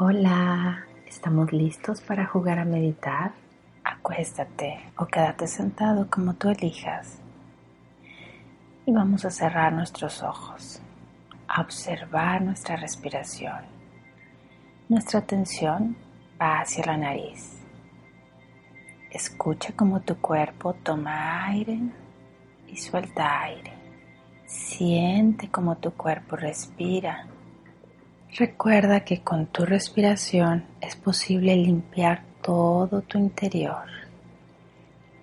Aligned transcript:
Hola. 0.00 0.84
¿Estamos 1.08 1.52
listos 1.52 2.00
para 2.00 2.24
jugar 2.24 2.60
a 2.60 2.64
meditar? 2.64 3.32
Acuéstate 3.82 4.78
o 4.96 5.06
quédate 5.06 5.48
sentado 5.48 6.06
como 6.08 6.34
tú 6.34 6.50
elijas. 6.50 7.18
Y 8.86 8.92
vamos 8.92 9.24
a 9.24 9.32
cerrar 9.32 9.72
nuestros 9.72 10.22
ojos, 10.22 10.80
a 11.48 11.62
observar 11.62 12.42
nuestra 12.42 12.76
respiración. 12.76 13.58
Nuestra 14.88 15.18
atención 15.18 15.96
va 16.40 16.60
hacia 16.60 16.86
la 16.86 16.96
nariz. 16.96 17.58
Escucha 19.10 19.72
cómo 19.74 19.98
tu 20.02 20.14
cuerpo 20.20 20.74
toma 20.74 21.44
aire 21.46 21.80
y 22.68 22.76
suelta 22.76 23.40
aire. 23.40 23.72
Siente 24.46 25.50
cómo 25.50 25.76
tu 25.78 25.90
cuerpo 25.90 26.36
respira 26.36 27.26
Recuerda 28.36 29.00
que 29.00 29.22
con 29.22 29.46
tu 29.46 29.64
respiración 29.64 30.64
es 30.82 30.94
posible 30.96 31.56
limpiar 31.56 32.22
todo 32.42 33.00
tu 33.00 33.18
interior. 33.18 33.86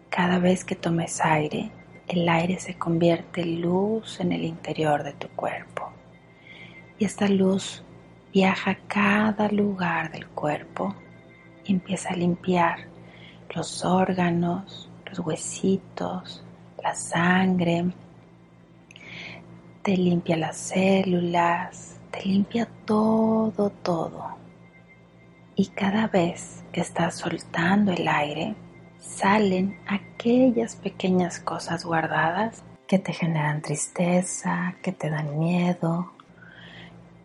Cada 0.09 0.39
vez 0.39 0.65
que 0.65 0.75
tomes 0.75 1.21
aire, 1.21 1.71
el 2.07 2.27
aire 2.27 2.59
se 2.59 2.73
convierte 2.75 3.41
en 3.41 3.61
luz 3.61 4.19
en 4.19 4.31
el 4.31 4.43
interior 4.43 5.03
de 5.03 5.13
tu 5.13 5.27
cuerpo. 5.29 5.91
Y 6.97 7.05
esta 7.05 7.27
luz 7.27 7.83
viaja 8.33 8.71
a 8.71 8.77
cada 8.87 9.49
lugar 9.49 10.11
del 10.11 10.27
cuerpo 10.27 10.95
y 11.63 11.73
empieza 11.73 12.09
a 12.09 12.17
limpiar 12.17 12.79
los 13.53 13.85
órganos, 13.85 14.89
los 15.05 15.19
huesitos, 15.19 16.43
la 16.83 16.95
sangre, 16.95 17.85
te 19.83 19.95
limpia 19.95 20.35
las 20.35 20.57
células, 20.57 21.94
te 22.15 22.27
limpia 22.27 22.67
todo, 22.85 23.69
todo. 23.69 24.35
Y 25.55 25.67
cada 25.67 26.07
vez 26.07 26.63
que 26.71 26.81
estás 26.81 27.15
soltando 27.15 27.91
el 27.91 28.07
aire, 28.07 28.55
salen 28.99 29.79
aquellas 29.87 30.75
pequeñas 30.75 31.39
cosas 31.39 31.85
guardadas 31.85 32.63
que 32.87 32.99
te 32.99 33.13
generan 33.13 33.61
tristeza, 33.61 34.75
que 34.81 34.91
te 34.91 35.09
dan 35.09 35.39
miedo, 35.39 36.11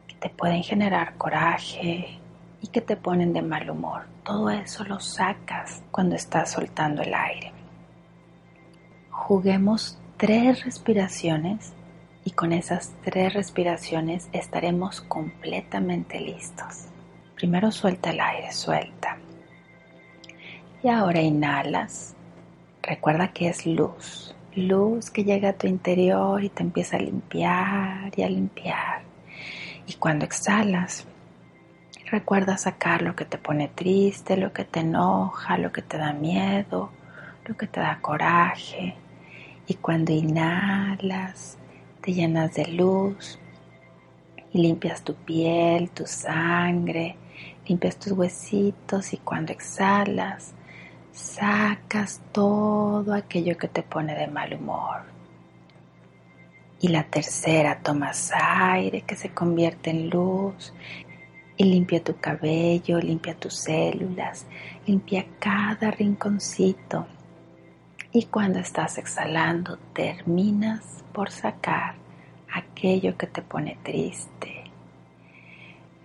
que 0.07 0.15
te 0.15 0.29
pueden 0.31 0.63
generar 0.63 1.17
coraje 1.17 2.19
y 2.63 2.67
que 2.69 2.81
te 2.81 2.97
ponen 2.97 3.33
de 3.33 3.43
mal 3.43 3.69
humor. 3.71 4.03
Todo 4.25 4.51
eso 4.51 4.85
lo 4.85 5.01
sacas 5.01 5.83
cuando 5.91 6.15
estás 6.15 6.53
soltando 6.53 7.03
el 7.03 7.15
aire. 7.15 7.53
Juguemos 9.11 9.99
tres 10.17 10.65
respiraciones 10.65 11.73
y 12.25 12.33
con 12.33 12.53
esas 12.53 12.93
tres 13.03 13.33
respiraciones 13.33 14.29
estaremos 14.33 15.01
completamente 15.01 16.21
listos. 16.21 16.87
Primero 17.35 17.73
suelta 17.73 18.11
el 18.11 18.21
aire, 18.21 18.53
suelta. 18.53 19.17
Y 20.83 20.89
ahora 20.89 21.21
inhalas. 21.21 22.15
Recuerda 22.83 23.33
que 23.33 23.49
es 23.49 23.67
luz, 23.67 24.35
luz 24.55 25.11
que 25.11 25.25
llega 25.25 25.51
a 25.51 25.53
tu 25.55 25.67
interior 25.67 26.43
y 26.43 26.49
te 26.49 26.63
empieza 26.63 26.97
a 26.97 27.01
limpiar 27.01 28.13
y 28.17 28.23
a 28.23 28.29
limpiar. 28.29 29.03
Y 29.87 29.95
cuando 29.95 30.25
exhalas, 30.25 31.07
recuerda 32.11 32.59
sacar 32.59 33.03
lo 33.03 33.15
que 33.17 33.25
te 33.25 33.39
pone 33.39 33.69
triste, 33.69 34.37
lo 34.37 34.53
que 34.53 34.65
te 34.65 34.81
enoja, 34.81 35.59
lo 35.59 35.73
que 35.73 35.83
te 35.83 35.99
da 35.99 36.13
miedo, 36.13 36.91
lo 37.47 37.57
que 37.57 37.67
te 37.67 37.81
da 37.81 37.99
coraje. 38.01 38.95
Y 39.67 39.75
cuando 39.75 40.13
inhalas, 40.13 41.59
llenas 42.13 42.55
de 42.55 42.67
luz 42.67 43.39
y 44.53 44.63
limpias 44.63 45.03
tu 45.03 45.15
piel, 45.15 45.91
tu 45.91 46.07
sangre, 46.07 47.17
limpias 47.67 47.97
tus 47.97 48.13
huesitos 48.13 49.13
y 49.13 49.19
cuando 49.19 49.53
exhalas, 49.53 50.55
sacas 51.13 52.21
todo 52.33 53.15
aquello 53.15 53.57
que 53.57 53.69
te 53.69 53.83
pone 53.83 54.15
de 54.15 54.27
mal 54.27 54.55
humor. 54.55 55.03
Y 56.81 56.89
la 56.89 57.05
tercera, 57.05 57.81
tomas 57.83 58.33
aire 58.33 59.03
que 59.03 59.15
se 59.15 59.31
convierte 59.31 59.91
en 59.91 60.09
luz 60.09 60.73
y 61.57 61.65
limpia 61.65 62.03
tu 62.03 62.17
cabello, 62.17 62.99
limpia 62.99 63.35
tus 63.35 63.55
células, 63.55 64.47
limpia 64.87 65.27
cada 65.39 65.91
rinconcito. 65.91 67.07
Y 68.13 68.25
cuando 68.25 68.59
estás 68.59 68.99
exhalando, 68.99 69.77
terminas 69.93 71.05
por 71.13 71.31
sacar 71.31 71.95
aquello 72.53 73.17
que 73.17 73.29
te 73.29 73.41
pone 73.41 73.79
triste. 73.85 74.65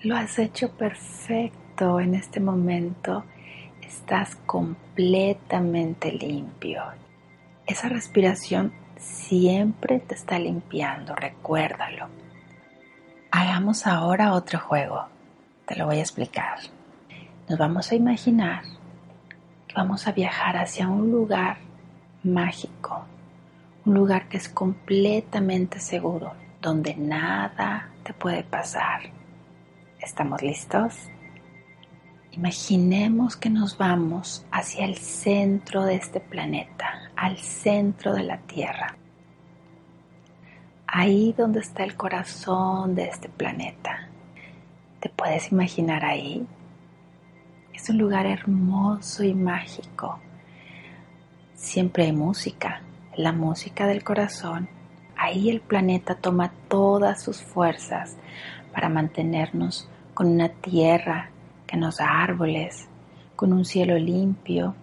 Lo 0.03 0.15
has 0.15 0.37
hecho 0.37 0.69
perfecto 0.69 1.99
en 1.99 2.13
este 2.13 2.39
momento. 2.39 3.23
Estás 3.81 4.35
completamente 4.35 6.11
limpio. 6.11 6.83
Esa 7.65 7.89
respiración 7.89 8.71
siempre 8.97 9.99
te 9.99 10.13
está 10.13 10.37
limpiando, 10.37 11.15
recuérdalo. 11.15 12.07
Hagamos 13.31 13.87
ahora 13.87 14.33
otro 14.33 14.59
juego. 14.59 15.07
Te 15.65 15.75
lo 15.75 15.87
voy 15.87 15.97
a 15.97 16.01
explicar. 16.01 16.59
Nos 17.49 17.57
vamos 17.57 17.91
a 17.91 17.95
imaginar 17.95 18.61
que 19.67 19.73
vamos 19.73 20.07
a 20.07 20.11
viajar 20.11 20.55
hacia 20.57 20.87
un 20.87 21.11
lugar 21.11 21.64
mágico, 22.25 23.05
un 23.85 23.93
lugar 23.93 24.27
que 24.27 24.37
es 24.37 24.49
completamente 24.49 25.79
seguro, 25.79 26.33
donde 26.61 26.95
nada 26.95 27.89
te 28.03 28.13
puede 28.13 28.43
pasar. 28.43 29.01
¿Estamos 29.99 30.41
listos? 30.41 30.95
Imaginemos 32.31 33.37
que 33.37 33.49
nos 33.49 33.77
vamos 33.77 34.45
hacia 34.51 34.85
el 34.85 34.97
centro 34.97 35.85
de 35.85 35.95
este 35.95 36.19
planeta, 36.19 37.11
al 37.15 37.37
centro 37.37 38.13
de 38.13 38.23
la 38.23 38.37
Tierra. 38.39 38.97
Ahí 40.87 41.33
donde 41.37 41.59
está 41.59 41.83
el 41.83 41.95
corazón 41.95 42.95
de 42.95 43.05
este 43.05 43.29
planeta. 43.29 44.09
¿Te 44.99 45.09
puedes 45.09 45.51
imaginar 45.51 46.03
ahí? 46.03 46.45
Es 47.73 47.89
un 47.89 47.99
lugar 47.99 48.25
hermoso 48.25 49.23
y 49.23 49.33
mágico. 49.33 50.19
Siempre 51.65 52.03
hay 52.03 52.11
música, 52.11 52.83
la 53.17 53.31
música 53.31 53.87
del 53.87 54.03
corazón, 54.03 54.69
ahí 55.17 55.49
el 55.49 55.61
planeta 55.61 56.13
toma 56.13 56.51
todas 56.67 57.23
sus 57.23 57.41
fuerzas 57.41 58.15
para 58.71 58.87
mantenernos 58.87 59.89
con 60.13 60.27
una 60.27 60.49
tierra 60.49 61.31
que 61.65 61.75
nos 61.75 61.97
da 61.97 62.21
árboles, 62.21 62.87
con 63.35 63.51
un 63.51 63.65
cielo 63.65 63.97
limpio, 63.97 64.75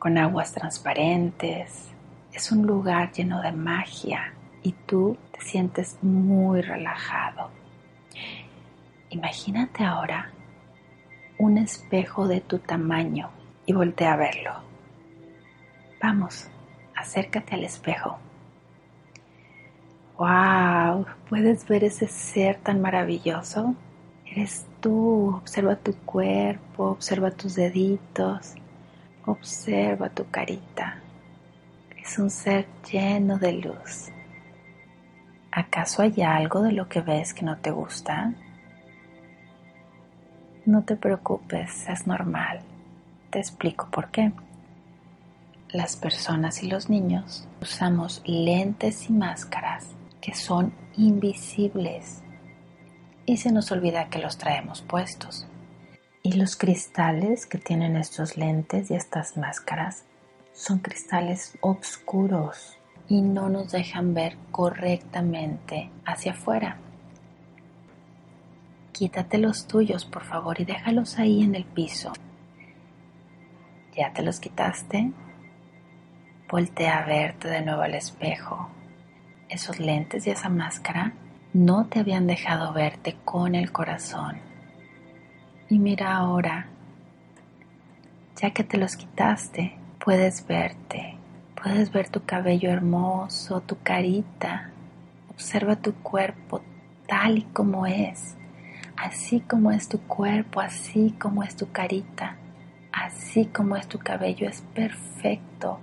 con 0.00 0.18
aguas 0.18 0.52
transparentes. 0.52 1.92
Es 2.32 2.50
un 2.50 2.66
lugar 2.66 3.12
lleno 3.12 3.40
de 3.40 3.52
magia 3.52 4.34
y 4.64 4.72
tú 4.72 5.16
te 5.30 5.40
sientes 5.40 5.98
muy 6.02 6.62
relajado. 6.62 7.50
Imagínate 9.10 9.84
ahora 9.84 10.32
un 11.38 11.58
espejo 11.58 12.26
de 12.26 12.40
tu 12.40 12.58
tamaño 12.58 13.30
y 13.66 13.72
voltea 13.72 14.14
a 14.14 14.16
verlo. 14.16 14.75
Vamos, 16.08 16.46
acércate 16.94 17.56
al 17.56 17.64
espejo. 17.64 18.16
¡Wow! 20.16 21.04
¿Puedes 21.28 21.66
ver 21.66 21.82
ese 21.82 22.06
ser 22.06 22.58
tan 22.58 22.80
maravilloso? 22.80 23.74
Eres 24.24 24.66
tú. 24.78 25.34
Observa 25.34 25.74
tu 25.74 25.96
cuerpo, 26.04 26.90
observa 26.90 27.32
tus 27.32 27.56
deditos, 27.56 28.54
observa 29.24 30.08
tu 30.08 30.30
carita. 30.30 31.00
Es 32.00 32.20
un 32.20 32.30
ser 32.30 32.68
lleno 32.88 33.36
de 33.36 33.54
luz. 33.54 34.12
¿Acaso 35.50 36.02
hay 36.02 36.22
algo 36.22 36.62
de 36.62 36.70
lo 36.70 36.88
que 36.88 37.00
ves 37.00 37.34
que 37.34 37.44
no 37.44 37.56
te 37.56 37.72
gusta? 37.72 38.32
No 40.66 40.84
te 40.84 40.94
preocupes, 40.94 41.88
es 41.88 42.06
normal. 42.06 42.60
Te 43.30 43.40
explico 43.40 43.88
por 43.90 44.12
qué 44.12 44.30
las 45.76 45.96
personas 45.96 46.62
y 46.62 46.68
los 46.68 46.88
niños 46.88 47.46
usamos 47.60 48.22
lentes 48.24 49.10
y 49.10 49.12
máscaras 49.12 49.88
que 50.20 50.34
son 50.34 50.72
invisibles. 50.96 52.22
y 53.28 53.38
se 53.38 53.50
nos 53.50 53.72
olvida 53.72 54.08
que 54.08 54.20
los 54.20 54.38
traemos 54.38 54.82
puestos. 54.82 55.48
Y 56.22 56.34
los 56.34 56.54
cristales 56.54 57.46
que 57.46 57.58
tienen 57.58 57.96
estos 57.96 58.36
lentes 58.36 58.88
y 58.90 58.94
estas 58.94 59.36
máscaras 59.36 60.04
son 60.52 60.78
cristales 60.78 61.58
oscuros 61.60 62.78
y 63.08 63.22
no 63.22 63.48
nos 63.48 63.72
dejan 63.72 64.14
ver 64.14 64.36
correctamente 64.52 65.90
hacia 66.04 66.32
afuera. 66.32 66.78
Quítate 68.92 69.38
los 69.38 69.66
tuyos, 69.66 70.04
por 70.04 70.24
favor, 70.24 70.60
y 70.60 70.64
déjalos 70.64 71.18
ahí 71.18 71.42
en 71.42 71.56
el 71.56 71.64
piso. 71.64 72.12
¿Ya 73.96 74.12
te 74.12 74.22
los 74.22 74.38
quitaste? 74.38 75.12
Voltea 76.48 76.98
a 76.98 77.06
verte 77.06 77.48
de 77.48 77.62
nuevo 77.62 77.82
al 77.82 77.94
espejo. 77.94 78.68
Esos 79.48 79.80
lentes 79.80 80.26
y 80.26 80.30
esa 80.30 80.48
máscara 80.48 81.12
no 81.52 81.86
te 81.86 81.98
habían 81.98 82.28
dejado 82.28 82.72
verte 82.72 83.16
con 83.24 83.56
el 83.56 83.72
corazón. 83.72 84.38
Y 85.68 85.80
mira 85.80 86.16
ahora, 86.16 86.68
ya 88.40 88.52
que 88.52 88.62
te 88.62 88.78
los 88.78 88.96
quitaste, 88.96 89.76
puedes 89.98 90.46
verte, 90.46 91.16
puedes 91.60 91.90
ver 91.90 92.08
tu 92.10 92.24
cabello 92.24 92.70
hermoso, 92.70 93.60
tu 93.62 93.78
carita. 93.82 94.70
Observa 95.30 95.74
tu 95.74 95.94
cuerpo 95.94 96.62
tal 97.08 97.38
y 97.38 97.42
como 97.42 97.86
es, 97.86 98.36
así 98.96 99.40
como 99.40 99.72
es 99.72 99.88
tu 99.88 100.00
cuerpo, 100.02 100.60
así 100.60 101.12
como 101.18 101.42
es 101.42 101.56
tu 101.56 101.72
carita, 101.72 102.36
así 102.92 103.46
como 103.46 103.74
es 103.74 103.88
tu 103.88 103.98
cabello, 103.98 104.48
es 104.48 104.60
perfecto. 104.74 105.80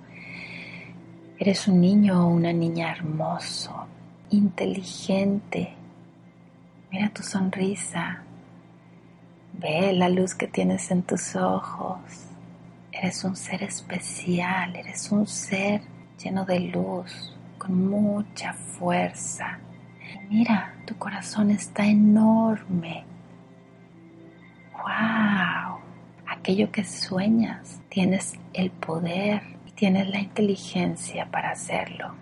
Eres 1.45 1.67
un 1.67 1.81
niño 1.81 2.23
o 2.23 2.27
una 2.29 2.53
niña 2.53 2.93
hermoso, 2.93 3.85
inteligente. 4.29 5.73
Mira 6.89 7.09
tu 7.09 7.21
sonrisa. 7.21 8.23
Ve 9.51 9.91
la 9.91 10.07
luz 10.07 10.35
que 10.35 10.47
tienes 10.47 10.89
en 10.89 11.03
tus 11.03 11.35
ojos. 11.35 11.99
Eres 12.93 13.25
un 13.25 13.35
ser 13.35 13.61
especial, 13.61 14.73
eres 14.73 15.11
un 15.11 15.27
ser 15.27 15.81
lleno 16.17 16.45
de 16.45 16.61
luz, 16.61 17.35
con 17.57 17.89
mucha 17.89 18.53
fuerza. 18.53 19.59
mira, 20.29 20.73
tu 20.87 20.95
corazón 20.97 21.51
está 21.51 21.85
enorme. 21.85 23.03
¡Wow! 24.71 25.77
Aquello 26.25 26.71
que 26.71 26.85
sueñas, 26.85 27.81
tienes 27.89 28.31
el 28.53 28.71
poder 28.71 29.53
tienes 29.75 30.07
la 30.09 30.19
inteligencia 30.19 31.29
para 31.31 31.51
hacerlo. 31.51 32.13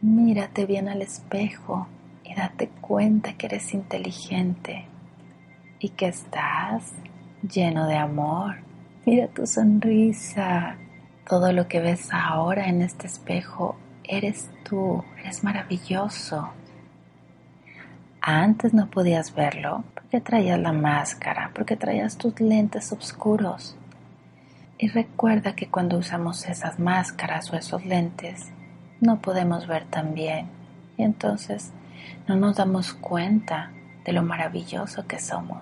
Mírate 0.00 0.66
bien 0.66 0.88
al 0.88 1.02
espejo 1.02 1.86
y 2.24 2.34
date 2.34 2.68
cuenta 2.80 3.34
que 3.34 3.46
eres 3.46 3.74
inteligente 3.74 4.86
y 5.78 5.90
que 5.90 6.08
estás 6.08 6.92
lleno 7.42 7.86
de 7.86 7.96
amor. 7.96 8.56
Mira 9.06 9.28
tu 9.28 9.46
sonrisa. 9.46 10.76
Todo 11.28 11.52
lo 11.52 11.68
que 11.68 11.80
ves 11.80 12.08
ahora 12.12 12.68
en 12.68 12.82
este 12.82 13.06
espejo 13.06 13.76
eres 14.04 14.50
tú, 14.64 15.04
eres 15.18 15.44
maravilloso. 15.44 16.50
Antes 18.20 18.74
no 18.74 18.90
podías 18.90 19.34
verlo 19.34 19.84
porque 19.94 20.20
traías 20.20 20.58
la 20.58 20.72
máscara, 20.72 21.50
porque 21.54 21.76
traías 21.76 22.18
tus 22.18 22.38
lentes 22.40 22.92
oscuros. 22.92 23.76
Y 24.82 24.88
recuerda 24.88 25.54
que 25.54 25.68
cuando 25.68 25.98
usamos 25.98 26.46
esas 26.46 26.78
máscaras 26.78 27.52
o 27.52 27.56
esos 27.56 27.84
lentes, 27.84 28.46
no 29.02 29.20
podemos 29.20 29.66
ver 29.66 29.84
tan 29.84 30.14
bien 30.14 30.46
y 30.96 31.02
entonces 31.02 31.70
no 32.26 32.34
nos 32.36 32.56
damos 32.56 32.94
cuenta 32.94 33.72
de 34.06 34.14
lo 34.14 34.22
maravilloso 34.22 35.06
que 35.06 35.18
somos. 35.18 35.60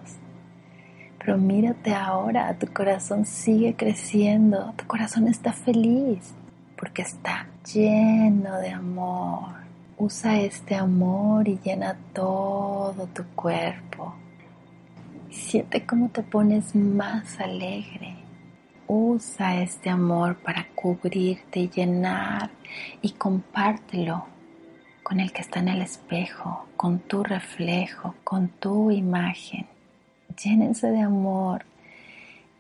Pero 1.19 1.37
mírate 1.37 1.93
ahora, 1.97 2.57
tu 2.61 2.73
corazón 2.73 3.27
sigue 3.27 3.75
creciendo, 3.75 4.73
tu 4.77 4.87
corazón 4.87 5.27
está 5.27 5.53
feliz 5.53 6.33
porque 6.79 7.03
está 7.03 7.49
lleno 7.75 8.57
de 8.59 8.71
amor. 8.71 9.49
Usa 9.99 10.39
este 10.39 10.77
amor 10.77 11.49
y 11.49 11.59
llena 11.59 11.97
todo 12.13 13.09
tu 13.09 13.25
cuerpo. 13.35 14.15
Siente 15.29 15.85
cómo 15.85 16.09
te 16.09 16.23
pones 16.23 16.77
más 16.77 17.41
alegre. 17.41 18.18
Usa 18.89 19.61
este 19.63 19.91
amor 19.91 20.37
para 20.37 20.67
cubrirte 20.75 21.69
llenar 21.69 22.51
y 23.03 23.11
compártelo 23.11 24.27
con 25.03 25.21
el 25.21 25.31
que 25.31 25.43
está 25.43 25.61
en 25.61 25.69
el 25.69 25.83
espejo, 25.83 26.67
con 26.77 26.99
tu 27.01 27.23
reflejo, 27.23 28.15
con 28.25 28.49
tu 28.49 28.91
imagen. 28.91 29.67
Llénense 30.43 30.91
de 30.91 31.03
amor 31.03 31.65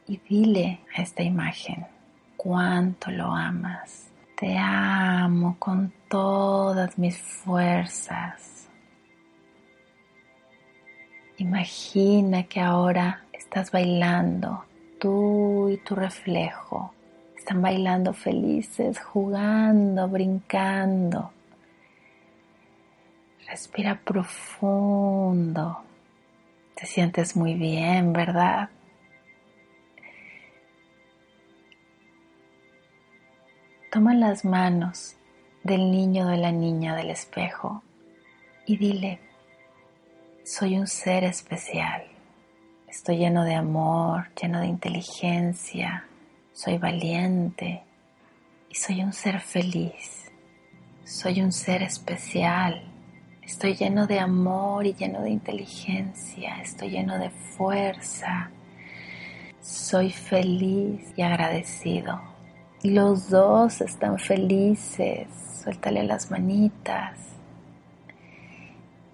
y 0.06 0.20
dile 0.28 0.80
a 0.94 1.02
esta 1.02 1.22
imagen 1.22 1.86
cuánto 2.36 3.10
lo 3.10 3.32
amas. 3.32 4.08
Te 4.36 4.56
amo 4.56 5.56
con 5.58 5.92
todas 6.08 6.98
mis 6.98 7.18
fuerzas. 7.18 8.68
Imagina 11.38 12.44
que 12.44 12.60
ahora 12.60 13.24
estás 13.32 13.70
bailando, 13.70 14.64
tú 14.98 15.68
y 15.68 15.76
tu 15.78 15.94
reflejo 15.94 16.92
están 17.36 17.62
bailando 17.62 18.12
felices, 18.12 19.00
jugando, 19.00 20.08
brincando. 20.08 21.32
Respira 23.46 23.98
profundo. 24.04 25.78
Te 26.74 26.86
sientes 26.86 27.34
muy 27.36 27.54
bien, 27.54 28.12
¿verdad? 28.12 28.68
Toma 33.90 34.14
las 34.14 34.44
manos 34.44 35.16
del 35.64 35.90
niño 35.90 36.26
o 36.26 36.28
de 36.28 36.36
la 36.36 36.52
niña 36.52 36.94
del 36.94 37.08
espejo 37.10 37.82
y 38.66 38.76
dile, 38.76 39.20
soy 40.44 40.76
un 40.76 40.86
ser 40.86 41.24
especial. 41.24 42.17
Estoy 42.88 43.18
lleno 43.18 43.44
de 43.44 43.54
amor, 43.54 44.28
lleno 44.40 44.60
de 44.60 44.66
inteligencia, 44.66 46.06
soy 46.54 46.78
valiente 46.78 47.82
y 48.70 48.74
soy 48.74 49.02
un 49.02 49.12
ser 49.12 49.40
feliz. 49.40 50.32
Soy 51.04 51.42
un 51.42 51.52
ser 51.52 51.82
especial. 51.82 52.82
Estoy 53.42 53.74
lleno 53.74 54.06
de 54.06 54.18
amor 54.18 54.86
y 54.86 54.94
lleno 54.94 55.20
de 55.20 55.28
inteligencia. 55.28 56.62
Estoy 56.62 56.88
lleno 56.88 57.18
de 57.18 57.28
fuerza. 57.28 58.50
Soy 59.60 60.10
feliz 60.10 61.12
y 61.14 61.20
agradecido. 61.20 62.18
Los 62.82 63.28
dos 63.28 63.82
están 63.82 64.18
felices. 64.18 65.28
Suéltale 65.62 66.04
las 66.04 66.30
manitas. 66.30 67.18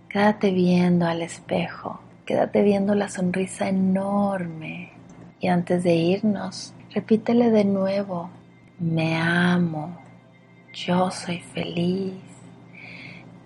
Quédate 0.09 0.53
viendo 0.53 1.07
al 1.07 1.23
espejo. 1.23 2.04
Quédate 2.25 2.63
viendo 2.63 2.95
la 2.95 3.09
sonrisa 3.09 3.69
enorme. 3.69 4.93
Y 5.41 5.49
antes 5.49 5.83
de 5.83 5.95
irnos, 5.95 6.75
Repítele 6.95 7.51
de 7.51 7.65
nuevo, 7.65 8.31
me 8.79 9.17
amo, 9.17 9.99
yo 10.73 11.11
soy 11.11 11.41
feliz, 11.41 12.15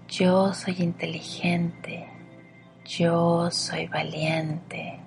yo 0.06 0.52
soy 0.52 0.76
inteligente, 0.80 2.06
yo 2.84 3.50
soy 3.50 3.86
valiente, 3.86 5.00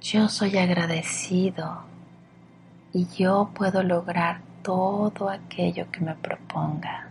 yo 0.00 0.28
soy 0.28 0.58
agradecido 0.58 1.84
y 2.92 3.06
yo 3.16 3.52
puedo 3.54 3.84
lograr 3.84 4.40
todo 4.64 5.28
aquello 5.28 5.88
que 5.92 6.00
me 6.00 6.16
proponga. 6.16 7.06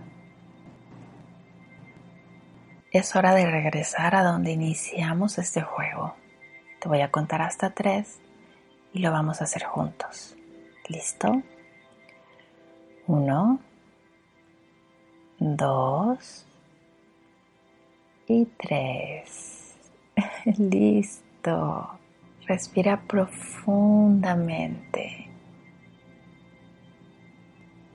Es 2.91 3.15
hora 3.15 3.33
de 3.33 3.49
regresar 3.49 4.13
a 4.15 4.23
donde 4.23 4.51
iniciamos 4.51 5.37
este 5.37 5.61
juego. 5.61 6.13
Te 6.81 6.89
voy 6.89 6.99
a 6.99 7.09
contar 7.09 7.41
hasta 7.41 7.69
tres 7.69 8.19
y 8.91 8.99
lo 8.99 9.11
vamos 9.11 9.39
a 9.39 9.45
hacer 9.45 9.63
juntos. 9.63 10.35
¿Listo? 10.89 11.41
Uno, 13.07 13.61
dos 15.39 16.45
y 18.27 18.43
tres. 18.57 19.77
Listo. 20.57 21.97
Respira 22.45 23.01
profundamente. 23.07 25.29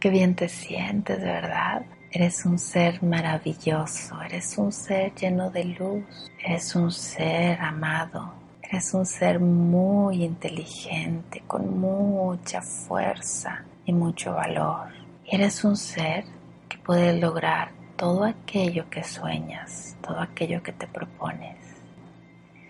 Qué 0.00 0.08
bien 0.08 0.34
te 0.34 0.48
sientes, 0.48 1.20
¿verdad? 1.20 1.84
Eres 2.10 2.46
un 2.46 2.58
ser 2.58 3.02
maravilloso, 3.02 4.20
eres 4.22 4.56
un 4.58 4.72
ser 4.72 5.14
lleno 5.14 5.50
de 5.50 5.64
luz, 5.64 6.30
eres 6.38 6.74
un 6.74 6.90
ser 6.90 7.60
amado, 7.60 8.32
Eres 8.68 8.94
un 8.94 9.06
ser 9.06 9.38
muy 9.38 10.24
inteligente, 10.24 11.40
con 11.46 11.78
mucha 11.78 12.60
fuerza 12.62 13.64
y 13.84 13.92
mucho 13.92 14.34
valor. 14.34 14.88
Eres 15.24 15.62
un 15.62 15.76
ser 15.76 16.24
que 16.68 16.76
puede 16.78 17.16
lograr 17.16 17.70
todo 17.94 18.24
aquello 18.24 18.90
que 18.90 19.04
sueñas, 19.04 19.96
todo 20.04 20.18
aquello 20.18 20.64
que 20.64 20.72
te 20.72 20.88
propones. 20.88 21.56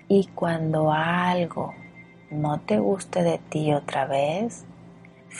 Y 0.06 0.26
cuando 0.34 0.92
algo 0.92 1.72
no 2.30 2.60
te 2.60 2.78
guste 2.78 3.22
de 3.22 3.38
ti 3.38 3.72
otra 3.72 4.04
vez, 4.04 4.66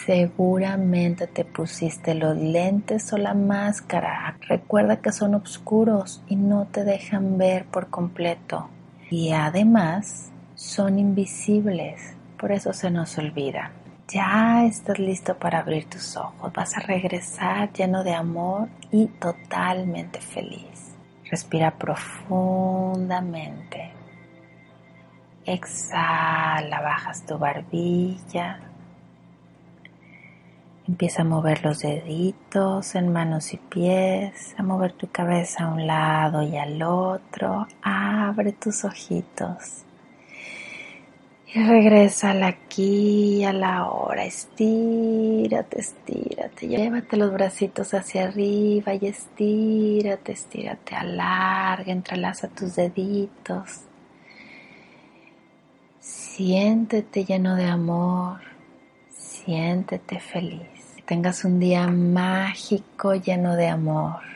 seguramente 0.05 1.26
te 1.26 1.45
pusiste 1.45 2.15
los 2.15 2.37
lentes 2.37 3.12
o 3.12 3.17
la 3.17 3.35
máscara. 3.35 4.37
Recuerda 4.43 5.00
que 5.00 5.11
son 5.12 5.35
oscuros 5.35 6.23
y 6.29 6.37
no 6.37 6.67
te 6.67 6.85
dejan 6.85 7.38
ver 7.38 7.65
por 7.67 7.88
completo. 7.88 8.69
Y 9.11 9.33
además 9.33 10.31
son 10.55 10.99
invisibles, 10.99 12.15
por 12.38 12.53
eso 12.53 12.73
se 12.73 12.91
nos 12.91 13.19
olvida. 13.19 13.73
Ya 14.09 14.65
estás 14.65 14.99
listo 14.99 15.37
para 15.37 15.59
abrir 15.61 15.91
tus 15.91 16.17
ojos, 16.17 16.53
vas 16.53 16.76
a 16.76 16.81
regresar 16.81 17.73
lleno 17.73 18.05
de 18.05 18.15
amor 18.15 18.69
y 18.93 19.07
totalmente 19.07 20.21
feliz. 20.21 20.95
Respira 21.31 21.73
profundamente. 21.73 23.93
Exhala, 25.45 26.81
bajas 26.81 27.26
tu 27.26 27.38
barbilla. 27.38 28.61
Empieza 30.88 31.23
a 31.23 31.25
mover 31.25 31.64
los 31.64 31.81
deditos 31.81 32.95
en 32.95 33.12
manos 33.12 33.52
y 33.52 33.57
pies, 33.57 34.55
a 34.57 34.62
mover 34.62 34.93
tu 34.93 35.09
cabeza 35.11 35.64
a 35.64 35.69
un 35.73 35.85
lado 35.85 36.43
y 36.43 36.57
al 36.57 36.81
otro. 36.81 37.66
Abre 37.83 38.52
tus 38.52 38.85
ojitos. 38.85 39.83
Y 41.52 41.61
regresa 41.62 42.31
al 42.31 42.45
aquí 42.45 43.43
a 43.45 43.52
la 43.52 43.88
hora. 43.90 44.25
Estírate, 44.25 45.81
estírate. 45.81 46.69
Llévate 46.69 47.16
los 47.16 47.33
bracitos 47.33 47.93
hacia 47.93 48.25
arriba 48.25 48.95
y 48.95 49.07
estírate, 49.07 50.33
estírate. 50.33 50.95
Alarga, 50.95 51.90
entrelaza 51.90 52.47
tus 52.47 52.76
deditos. 52.76 53.81
Siéntete 55.99 57.25
lleno 57.25 57.57
de 57.57 57.64
amor, 57.64 58.40
siéntete 59.09 60.21
feliz. 60.21 60.75
Tengas 61.06 61.44
un 61.44 61.60
día 61.60 61.86
mágico 61.86 63.14
lleno 63.14 63.54
de 63.54 63.68
amor. 63.68 64.36